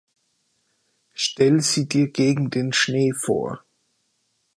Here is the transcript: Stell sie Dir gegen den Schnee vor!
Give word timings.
Stell 1.13 1.59
sie 1.59 1.87
Dir 1.87 2.07
gegen 2.11 2.49
den 2.49 2.73
Schnee 2.73 3.13
vor! 3.13 3.63